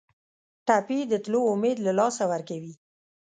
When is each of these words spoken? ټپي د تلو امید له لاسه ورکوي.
ټپي 0.67 0.99
د 1.11 1.13
تلو 1.23 1.41
امید 1.53 1.77
له 1.85 1.91
لاسه 1.99 2.23
ورکوي. 2.31 2.73